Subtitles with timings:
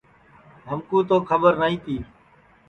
[0.69, 1.95] ہمکُو تو کھٻر نائی تی